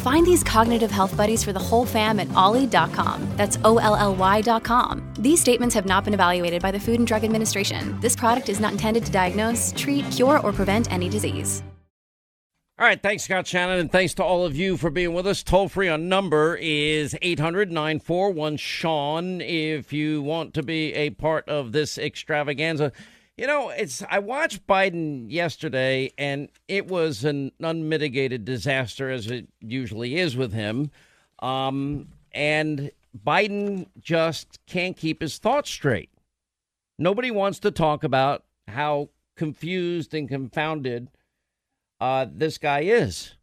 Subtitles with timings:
[0.00, 3.28] Find these cognitive health buddies for the whole fam at olly.com.
[3.36, 5.12] That's O L L Y.com.
[5.18, 8.00] These statements have not been evaluated by the Food and Drug Administration.
[8.00, 11.62] This product is not intended to diagnose, treat, cure, or prevent any disease.
[12.78, 15.42] All right, thanks, Scott Shannon, and thanks to all of you for being with us.
[15.42, 21.46] Toll free on number is 800 941 Sean if you want to be a part
[21.46, 22.90] of this extravaganza.
[23.40, 29.48] You know, it's I watched Biden yesterday, and it was an unmitigated disaster, as it
[29.62, 30.90] usually is with him.
[31.38, 36.10] Um, and Biden just can't keep his thoughts straight.
[36.98, 41.08] Nobody wants to talk about how confused and confounded
[41.98, 43.36] uh, this guy is.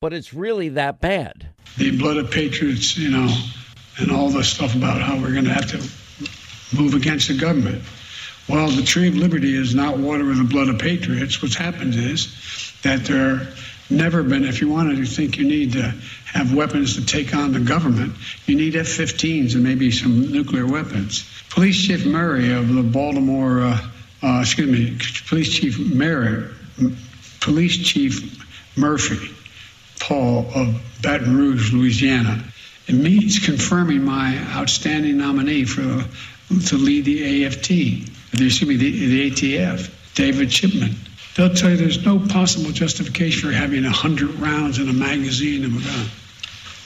[0.00, 1.50] But it's really that bad.
[1.76, 3.32] The blood of patriots, you know,
[4.00, 7.84] and all the stuff about how we're going to have to move against the government.
[8.48, 11.42] Well, the tree of liberty is not water with the blood of patriots.
[11.42, 12.34] What's happened is
[12.82, 13.46] that there
[13.90, 15.94] never been, if you wanted to think you need to
[16.26, 18.14] have weapons to take on the government,
[18.46, 21.28] you need F 15s and maybe some nuclear weapons.
[21.50, 23.88] Police Chief Murray of the Baltimore, uh,
[24.22, 26.48] uh, excuse me, Police Chief Murray,
[27.40, 28.44] Police Chief
[28.76, 29.34] Murphy,
[30.00, 32.44] Paul of Baton Rouge, Louisiana.
[32.86, 36.04] It means confirming my outstanding nominee for
[36.68, 38.08] to lead the AFT,
[38.46, 40.94] excuse me, the, the ATF, David Chipman.
[41.36, 45.64] They'll tell you there's no possible justification for having a hundred rounds in a magazine
[45.64, 46.06] of a gun.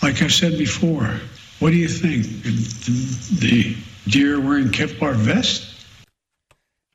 [0.03, 1.21] Like I said before,
[1.59, 2.25] what do you think?
[2.43, 3.77] The, the
[4.11, 5.87] deer wearing Kevlar vest?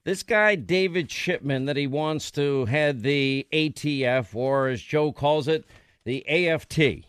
[0.06, 5.48] This guy, David Chipman, that he wants to head the ATF, or as Joe calls
[5.48, 5.66] it,
[6.06, 7.06] the AFT.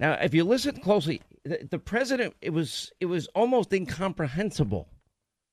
[0.00, 4.88] Now, if you listen closely, the, the president, it was it was almost incomprehensible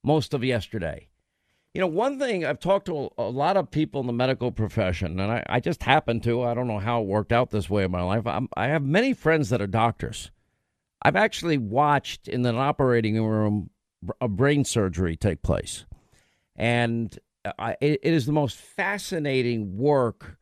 [0.03, 1.07] most of yesterday.
[1.73, 5.19] You know, one thing I've talked to a, lot of people in the medical profession,
[5.19, 7.85] and I, I, just happen to, I don't know how it worked out this way
[7.85, 8.28] in my life.
[8.28, 10.31] I'm, I have many friends that are doctors.
[11.01, 13.69] I've actually watched in an operating room
[14.19, 15.85] a brain surgery take place
[16.56, 17.17] and
[17.57, 20.38] I, it, it is the most fascinating work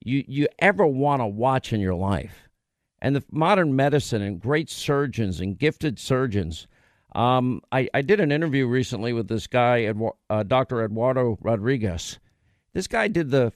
[0.00, 2.48] you you ever want to watch in your life.
[3.00, 6.66] And the modern medicine and great surgeons and gifted surgeons.
[7.12, 9.92] Um, I, I did an interview recently with this guy,
[10.28, 10.84] uh, Dr.
[10.84, 12.18] Eduardo Rodriguez.
[12.72, 13.52] This guy did the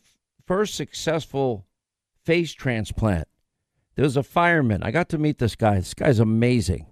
[0.46, 1.66] first successful
[2.24, 3.28] face transplant.
[3.94, 4.82] There was a fireman.
[4.82, 5.76] I got to meet this guy.
[5.76, 6.86] This guy's amazing,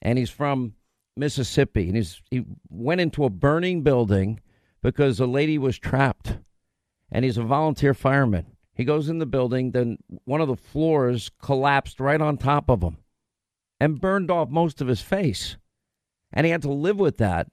[0.00, 0.74] and he's from
[1.16, 1.88] Mississippi.
[1.88, 4.40] And he's he went into a burning building
[4.82, 6.38] because a lady was trapped
[7.10, 8.46] and he's a volunteer fireman.
[8.74, 12.82] He goes in the building, then one of the floors collapsed right on top of
[12.82, 12.98] him
[13.80, 15.56] and burned off most of his face.
[16.32, 17.48] And he had to live with that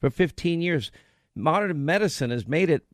[0.00, 0.90] for 15 years.
[1.34, 2.86] Modern medicine has made it,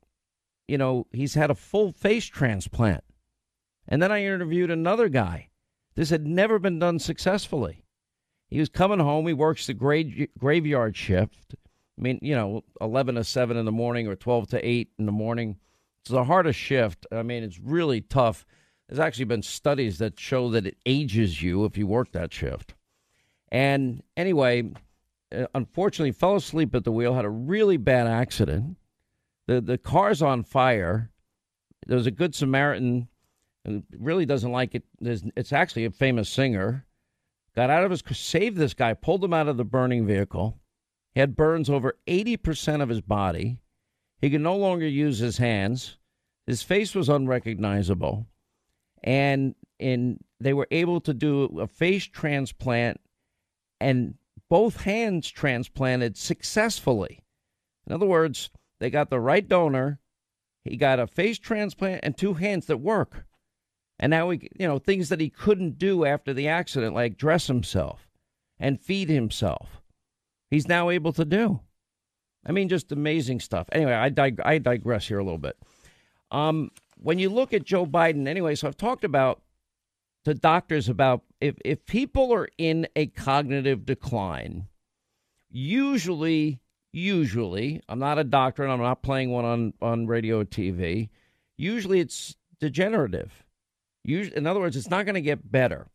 [0.67, 3.05] you know, he's had a full face transplant.
[3.89, 5.49] And then I interviewed another guy.
[5.95, 7.85] This had never been done successfully.
[8.49, 9.27] He was coming home.
[9.27, 11.55] He works the gra- graveyard shift.
[11.99, 15.07] I mean, you know, 11 to 7 in the morning or 12 to 8 in
[15.07, 15.57] the morning.
[16.03, 17.07] It's the hardest shift.
[17.13, 18.47] I mean, it's really tough.
[18.89, 22.75] There's actually been studies that show that it ages you if you work that shift.
[23.53, 24.73] And anyway,
[25.35, 28.77] Uh, unfortunately, fell asleep at the wheel, had a really bad accident.
[29.47, 31.11] The, the car's on fire.
[31.87, 33.09] There's a good Samaritan
[33.65, 34.85] who really doesn't like it.
[35.01, 36.87] There's, it's actually a famous singer.
[37.57, 40.61] Got out of his, saved this guy, pulled him out of the burning vehicle
[41.13, 43.59] he had burns over 80% of his body.
[44.21, 45.99] He could no longer use his hands.
[46.47, 48.27] His face was unrecognizable.
[49.03, 53.01] And in, they were able to do a face transplant
[53.81, 54.15] and
[54.51, 57.25] both hands transplanted successfully.
[57.87, 58.51] In other words,
[58.81, 59.99] they got the right donor.
[60.65, 63.25] He got a face transplant and two hands that work.
[63.99, 67.47] And now he, you know, things that he couldn't do after the accident, like dress
[67.47, 68.09] himself
[68.59, 69.81] and feed himself
[70.51, 71.61] he's now able to do.
[72.45, 73.69] I mean, just amazing stuff.
[73.73, 75.57] Anyway, I, dig- I digress here a little bit.
[76.31, 79.43] Um, when you look at Joe Biden, anyway, so I've talked about
[80.25, 84.67] to doctors about if, if people are in a cognitive decline,
[85.51, 86.61] usually,
[86.93, 91.09] usually, I'm not a doctor and I'm not playing one on, on radio or TV.
[91.57, 93.45] Usually it's degenerative.
[94.05, 95.89] Usually, in other words, it's not going to get better.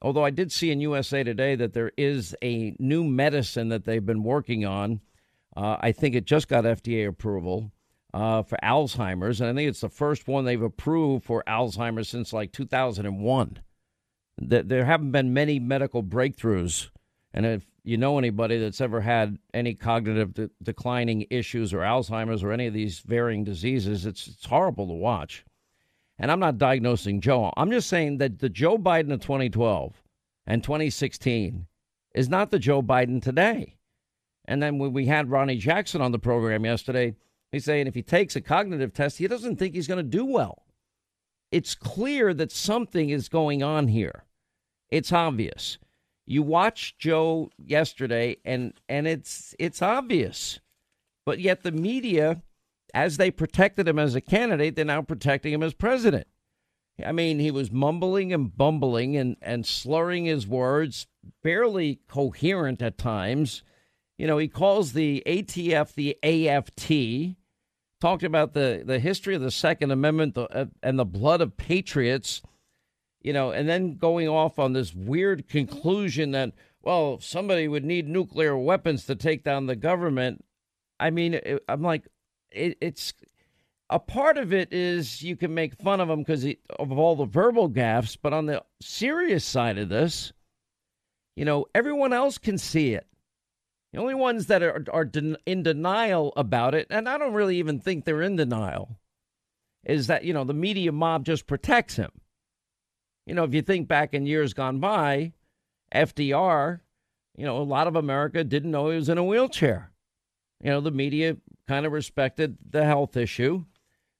[0.00, 4.04] Although I did see in USA Today that there is a new medicine that they've
[4.04, 5.00] been working on.
[5.56, 7.70] Uh, I think it just got FDA approval
[8.12, 12.32] uh, for Alzheimer's, and I think it's the first one they've approved for Alzheimer's since
[12.32, 13.58] like 2001.
[14.38, 16.88] There haven't been many medical breakthroughs,
[17.34, 22.42] and if you know anybody that's ever had any cognitive de- declining issues or Alzheimer's
[22.42, 25.44] or any of these varying diseases, it's, it's horrible to watch.
[26.18, 27.52] And I'm not diagnosing Joe.
[27.56, 30.02] I'm just saying that the Joe Biden of 2012
[30.46, 31.66] and 2016
[32.14, 33.76] is not the Joe Biden today.
[34.44, 37.14] And then when we had Ronny Jackson on the program yesterday,
[37.50, 40.24] he's saying if he takes a cognitive test, he doesn't think he's going to do
[40.24, 40.64] well.
[41.52, 44.24] It's clear that something is going on here.
[44.90, 45.78] It's obvious.
[46.26, 50.60] You watched Joe yesterday and and it's it's obvious.
[51.24, 52.42] But yet the media
[52.94, 56.26] as they protected him as a candidate, they're now protecting him as president.
[57.04, 61.06] I mean, he was mumbling and bumbling and, and slurring his words,
[61.42, 63.62] barely coherent at times.
[64.18, 67.36] You know, he calls the ATF the AFT,
[68.02, 72.42] talked about the, the history of the Second Amendment uh, and the blood of patriots,
[73.22, 76.52] you know, and then going off on this weird conclusion that,
[76.82, 80.44] well, somebody would need nuclear weapons to take down the government.
[80.98, 82.08] I mean, I'm like,
[82.50, 83.14] it, it's
[83.88, 86.44] a part of it is you can make fun of him because
[86.80, 90.32] of all the verbal gaffes, but on the serious side of this,
[91.36, 93.06] you know, everyone else can see it.
[93.92, 97.58] The only ones that are, are den- in denial about it, and I don't really
[97.58, 98.98] even think they're in denial,
[99.84, 102.10] is that, you know, the media mob just protects him.
[103.26, 105.32] You know, if you think back in years gone by,
[105.94, 106.80] FDR,
[107.36, 109.92] you know, a lot of America didn't know he was in a wheelchair.
[110.62, 111.36] You know, the media
[111.68, 113.64] kind of respected the health issue,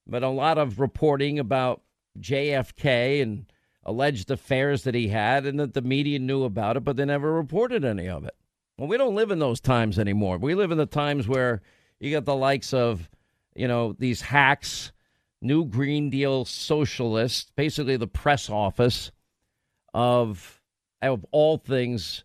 [0.06, 1.82] but a lot of reporting about
[2.20, 3.46] JFK and
[3.84, 7.32] alleged affairs that he had, and that the media knew about it, but they never
[7.32, 8.34] reported any of it.
[8.78, 10.38] Well, we don't live in those times anymore.
[10.38, 11.62] We live in the times where
[12.00, 13.08] you got the likes of,
[13.54, 14.92] you know, these hacks,
[15.40, 19.12] new Green Deal socialists, basically the press office
[19.94, 20.60] of,
[21.00, 22.24] of all things,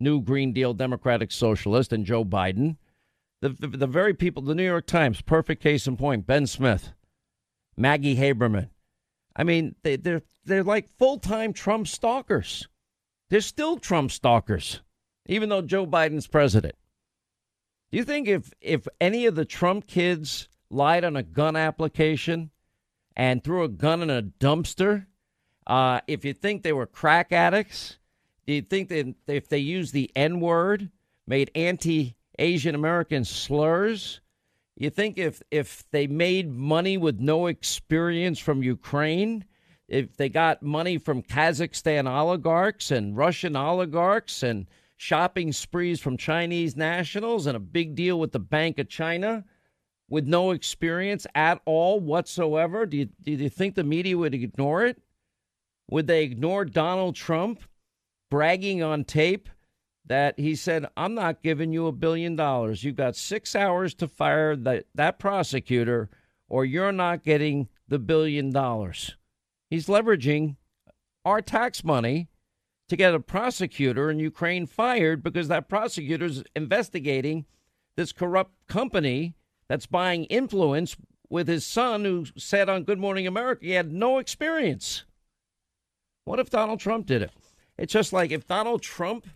[0.00, 2.76] new Green Deal Democratic Socialist and Joe Biden
[3.40, 6.92] the, the, the very people, the New York Times, perfect case in point, Ben Smith,
[7.76, 8.70] Maggie Haberman.
[9.36, 12.66] I mean, they, they're they're like full time Trump stalkers.
[13.30, 14.80] They're still Trump stalkers,
[15.28, 16.74] even though Joe Biden's president.
[17.90, 22.50] Do you think if if any of the Trump kids lied on a gun application
[23.16, 25.06] and threw a gun in a dumpster,
[25.66, 27.98] uh, if you think they were crack addicts,
[28.46, 30.90] do you think that if they used the N word,
[31.28, 34.20] made anti Asian American slurs.
[34.76, 39.44] You think if if they made money with no experience from Ukraine,
[39.88, 44.66] if they got money from Kazakhstan oligarchs and Russian oligarchs and
[44.98, 49.44] shopping sprees from Chinese nationals and a big deal with the Bank of China
[50.10, 54.84] with no experience at all whatsoever, do you, do you think the media would ignore
[54.84, 55.00] it?
[55.90, 57.62] Would they ignore Donald Trump
[58.30, 59.48] bragging on tape
[60.06, 62.82] that he said, I'm not giving you a billion dollars.
[62.82, 66.10] You've got six hours to fire that, that prosecutor,
[66.48, 69.16] or you're not getting the billion dollars.
[69.70, 70.56] He's leveraging
[71.24, 72.28] our tax money
[72.88, 77.44] to get a prosecutor in Ukraine fired because that prosecutor is investigating
[77.96, 79.34] this corrupt company
[79.68, 80.96] that's buying influence
[81.28, 85.04] with his son, who said on Good Morning America he had no experience.
[86.24, 87.32] What if Donald Trump did it?
[87.76, 89.26] It's just like if Donald Trump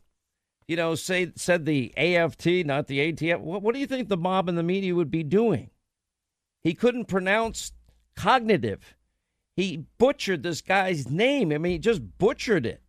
[0.67, 3.41] you know, say said the AFT, not the ATF.
[3.41, 5.71] What, what do you think the mob and the media would be doing?
[6.63, 7.73] He couldn't pronounce
[8.15, 8.97] cognitive.
[9.57, 11.53] He butchered this guy's name.
[11.53, 12.82] I mean, he just butchered it.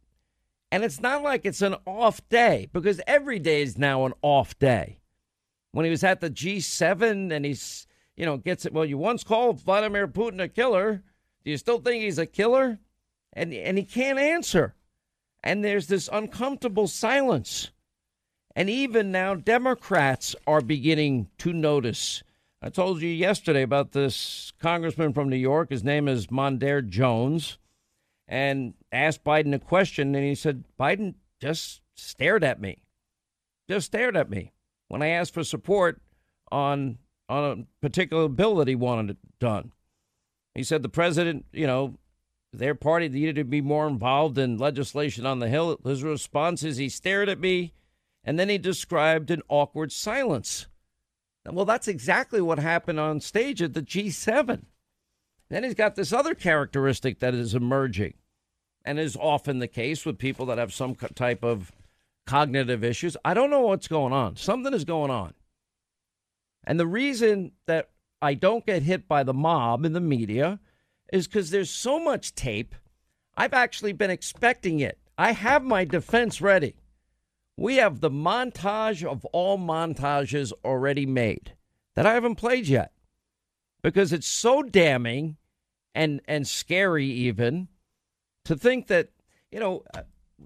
[0.73, 4.57] And it's not like it's an off day because every day is now an off
[4.57, 4.99] day.
[5.71, 7.87] When he was at the G7 and he's,
[8.17, 8.73] you know, gets it.
[8.73, 11.03] Well, you once called Vladimir Putin a killer.
[11.45, 12.79] Do you still think he's a killer?
[13.33, 14.75] And and he can't answer
[15.43, 17.71] and there's this uncomfortable silence.
[18.55, 22.23] And even now, Democrats are beginning to notice.
[22.61, 25.69] I told you yesterday about this congressman from New York.
[25.69, 27.57] His name is Mondaire Jones,
[28.27, 32.79] and asked Biden a question, and he said, Biden just stared at me,
[33.69, 34.53] just stared at me
[34.87, 36.01] when I asked for support
[36.51, 36.97] on
[37.29, 39.71] on a particular bill that he wanted it done.
[40.53, 41.97] He said the president, you know,
[42.51, 45.79] their party needed to be more involved in legislation on the Hill.
[45.83, 47.73] His response is he stared at me
[48.23, 50.67] and then he described an awkward silence.
[51.49, 54.63] Well, that's exactly what happened on stage at the G7.
[55.53, 58.15] Then he's got this other characteristic that is emerging
[58.83, 61.71] and is often the case with people that have some type of
[62.25, 63.15] cognitive issues.
[63.23, 64.35] I don't know what's going on.
[64.35, 65.35] Something is going on.
[66.63, 70.59] And the reason that I don't get hit by the mob in the media
[71.11, 72.73] is because there's so much tape.
[73.37, 74.97] I've actually been expecting it.
[75.19, 76.77] I have my defense ready.
[77.57, 81.53] We have the montage of all montages already made
[81.93, 82.91] that I haven't played yet
[83.83, 85.37] because it's so damning
[85.95, 87.67] and and scary even
[88.45, 89.09] to think that
[89.51, 90.01] you know uh,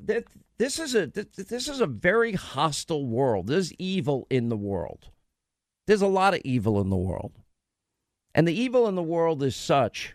[0.05, 0.25] that
[0.57, 3.47] this is a this is a very hostile world.
[3.47, 5.09] There's evil in the world.
[5.85, 7.33] There's a lot of evil in the world.
[8.35, 10.13] And the evil in the world is such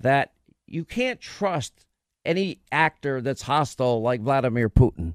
[0.00, 0.32] that
[0.66, 1.86] you can't trust
[2.24, 5.14] any actor that's hostile like Vladimir Putin.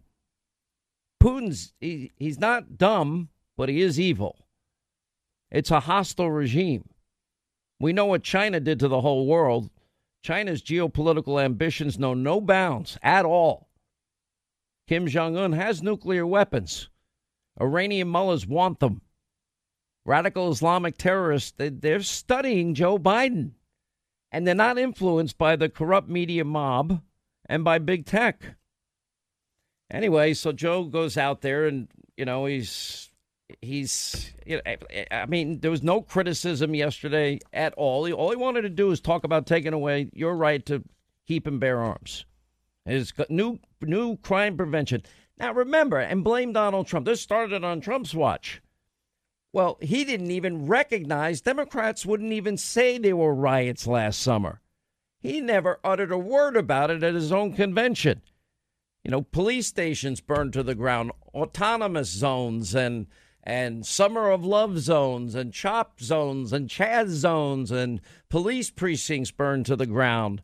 [1.22, 4.38] Putin's he, he's not dumb, but he is evil.
[5.52, 6.90] It's a hostile regime.
[7.82, 9.70] We know what China did to the whole world.
[10.22, 13.68] China's geopolitical ambitions know no bounds at all.
[14.88, 16.90] Kim Jong un has nuclear weapons.
[17.60, 19.02] Iranian mullahs want them
[20.06, 23.52] radical Islamic terrorists, they, are studying Joe Biden.
[24.32, 27.02] And they're not influenced by the corrupt media mob
[27.48, 28.56] and by big tech.
[29.90, 33.11] Anyway, so Joe goes out there and, you know, he's
[33.62, 34.76] he's you know,
[35.12, 38.12] I mean, there was no criticism yesterday at all.
[38.14, 40.84] All he wanted to do is talk about taking away your right to
[41.28, 42.26] keep and bear arms.
[42.86, 45.04] His new new crime prevention.
[45.38, 47.06] Now remember, and blame Donald Trump.
[47.06, 48.62] This started on Trump's watch.
[49.54, 54.62] Well, he didn't even recognize Democrats wouldn't even say there were riots last summer.
[55.20, 58.22] He never uttered a word about it at his own convention.
[59.04, 63.08] You know, police stations burned to the ground, autonomous zones and
[63.44, 69.66] and summer of love zones and chop zones and chaz zones and police precincts burned
[69.66, 70.42] to the ground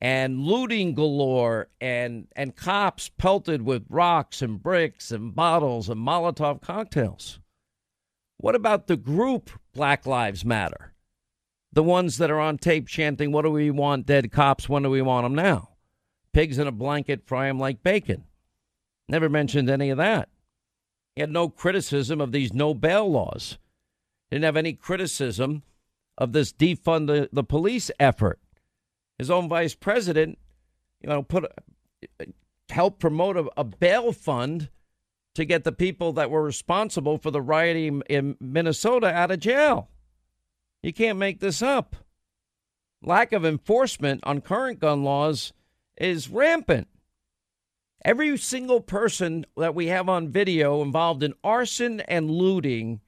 [0.00, 6.60] and looting galore and and cops pelted with rocks and bricks and bottles and molotov
[6.60, 7.38] cocktails
[8.44, 10.92] what about the group Black Lives Matter?
[11.72, 14.04] The ones that are on tape chanting, What do we want?
[14.04, 14.68] Dead cops.
[14.68, 15.70] When do we want them now?
[16.34, 18.24] Pigs in a blanket, fry them like bacon.
[19.08, 20.28] Never mentioned any of that.
[21.14, 23.58] He had no criticism of these no bail laws.
[24.30, 25.62] Didn't have any criticism
[26.18, 28.40] of this defund the, the police effort.
[29.18, 30.38] His own vice president,
[31.00, 31.44] you know, put
[32.70, 34.70] help promote a, a bail fund
[35.34, 39.88] to get the people that were responsible for the rioting in Minnesota out of jail.
[40.82, 41.96] You can't make this up.
[43.02, 45.52] Lack of enforcement on current gun laws
[45.96, 46.88] is rampant.
[48.04, 53.00] Every single person that we have on video involved in arson and looting,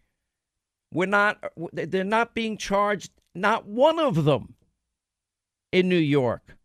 [0.92, 4.54] we're not they're not being charged not one of them
[5.70, 6.56] in New York.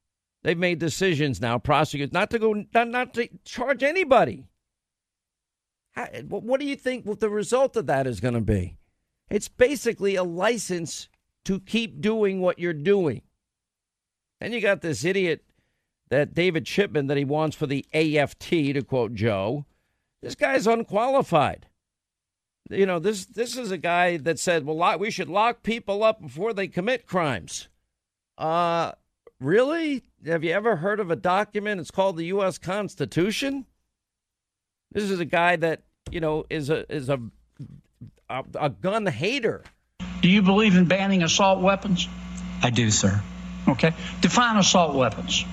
[0.43, 4.45] They've made decisions now, prosecutors, not to go not, not to charge anybody.
[5.91, 8.77] How, what do you think what the result of that is going to be?
[9.29, 11.09] It's basically a license
[11.45, 13.21] to keep doing what you're doing.
[14.39, 15.43] And you got this idiot
[16.11, 19.65] that David Chipman that he wants for the AFT, to quote Joe.
[20.21, 21.67] This guy's unqualified.
[22.69, 26.21] You know, this this is a guy that said, "Well, we should lock people up
[26.21, 27.69] before they commit crimes."
[28.37, 28.91] Uh,
[29.39, 30.03] really?
[30.25, 31.81] Have you ever heard of a document?
[31.81, 32.57] It's called the U.S.
[32.57, 33.65] Constitution.
[34.91, 37.19] This is a guy that you know is a is a
[38.29, 39.63] a, a gun hater.
[40.21, 42.07] Do you believe in banning assault weapons?
[42.61, 43.21] I do, sir.
[43.67, 43.93] Okay.
[44.19, 45.45] Define assault weapons.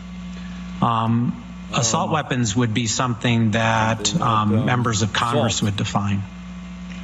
[0.82, 1.44] Um,
[1.74, 5.72] assault weapons would be something that um, members of Congress assault.
[5.72, 6.22] would define.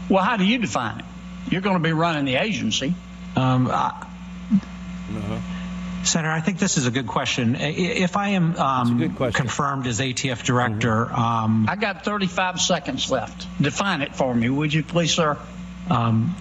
[0.09, 1.05] Well, how do you define it?
[1.51, 2.95] You're going to be running the agency.
[3.37, 4.07] Um, I,
[4.51, 5.41] uh-huh.
[6.05, 7.57] Senator, I think this is a good question.
[7.59, 11.15] If I am um, confirmed as ATF director, mm-hmm.
[11.15, 13.47] um, I got 35 seconds left.
[13.61, 15.39] Define it for me, would you please, sir?
[15.89, 16.37] Um,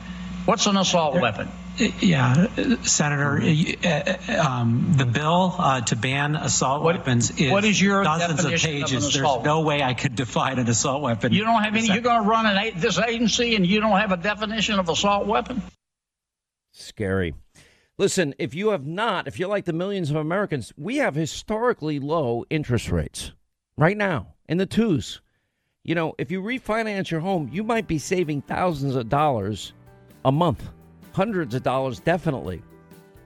[0.45, 1.49] What's an assault weapon?
[1.77, 2.48] Yeah,
[2.84, 4.36] Senator, mm-hmm.
[4.36, 8.46] uh, um, the bill uh, to ban assault what, weapons is, what is your dozens
[8.46, 9.08] of pages.
[9.08, 11.34] Of There's no way I could define an assault weapon.
[11.34, 11.88] You don't have any.
[11.88, 15.25] You're going to run an, this agency, and you don't have a definition of assault
[15.25, 15.63] weapon.
[16.72, 17.34] Scary.
[17.98, 22.00] Listen, if you have not, if you're like the millions of Americans, we have historically
[22.00, 23.32] low interest rates
[23.77, 25.22] right now in the twos.
[25.84, 29.74] You know, if you refinance your home, you might be saving thousands of dollars
[30.25, 30.70] a month,
[31.13, 32.62] hundreds of dollars definitely.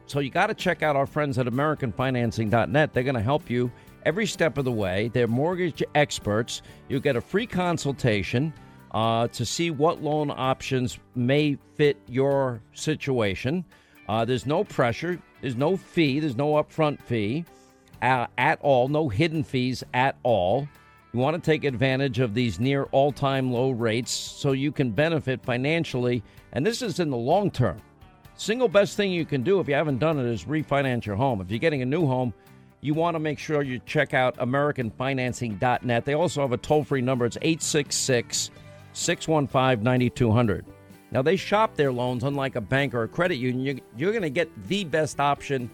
[0.05, 2.93] So you got to check out our friends at AmericanFinancing.net.
[2.93, 3.71] They're going to help you
[4.05, 5.09] every step of the way.
[5.11, 6.61] They're mortgage experts.
[6.87, 8.53] You'll get a free consultation
[8.91, 13.65] uh, to see what loan options may fit your situation.
[14.07, 17.43] Uh, there's no pressure, there's no fee, there's no upfront fee
[18.01, 20.67] uh, at all, no hidden fees at all.
[21.13, 24.91] You want to take advantage of these near all time low rates so you can
[24.91, 26.23] benefit financially,
[26.53, 27.77] and this is in the long term.
[28.35, 31.41] Single best thing you can do if you haven't done it is refinance your home.
[31.41, 32.33] If you're getting a new home,
[32.81, 36.05] you want to make sure you check out AmericanFinancing.net.
[36.05, 37.25] They also have a toll free number.
[37.25, 38.51] It's 866
[38.93, 40.65] 615 9200.
[41.09, 43.81] Now, they shop their loans unlike a bank or a credit union.
[43.95, 45.69] You're going to get the best option.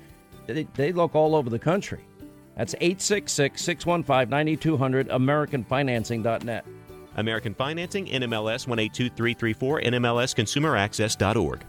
[0.45, 2.05] They look all over the country.
[2.55, 6.65] That's 866 615 9200, AmericanFinancing.net.
[7.15, 11.65] American Financing, NMLS 182334, NMLSConsumerAccess.org.